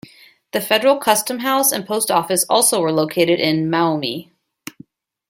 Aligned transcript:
The 0.51 0.61
federal 0.61 0.97
custom 0.97 1.41
house 1.41 1.71
and 1.71 1.85
post 1.85 2.09
office 2.09 2.43
also 2.49 2.81
were 2.81 2.91
located 2.91 3.39
in 3.39 3.69
Maumee. 3.69 4.31